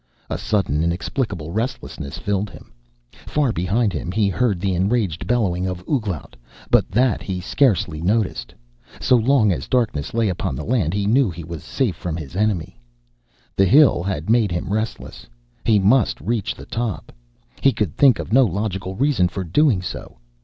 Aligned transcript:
A 0.31 0.37
sudden 0.39 0.81
inexplicable 0.83 1.51
restlessness 1.51 2.17
filled 2.17 2.49
him. 2.49 2.73
Far 3.27 3.51
behind 3.51 3.93
him 3.93 4.11
he 4.11 4.29
heard 4.29 4.59
the 4.59 4.73
enraged 4.73 5.27
bellowing 5.27 5.67
of 5.67 5.87
Ouglat, 5.87 6.35
but 6.71 6.89
that 6.89 7.21
he 7.21 7.39
scarcely 7.39 8.01
noticed. 8.01 8.51
So 8.99 9.15
long 9.15 9.51
as 9.51 9.67
darkness 9.67 10.15
lay 10.15 10.27
upon 10.27 10.55
the 10.55 10.63
land 10.65 10.95
he 10.95 11.05
knew 11.05 11.29
he 11.29 11.43
was 11.43 11.63
safe 11.63 11.95
from 11.95 12.15
his 12.17 12.35
enemy. 12.35 12.79
The 13.55 13.65
hill 13.65 14.01
had 14.01 14.27
made 14.27 14.51
him 14.51 14.73
restless. 14.73 15.27
He 15.65 15.77
must 15.77 16.19
reach 16.19 16.55
the 16.55 16.65
top. 16.65 17.11
He 17.61 17.71
could 17.71 17.95
think 17.95 18.17
of 18.17 18.33
no 18.33 18.43
logical 18.43 18.95
reason 18.95 19.27
for 19.27 19.43
doing 19.43 19.83
so. 19.83 20.17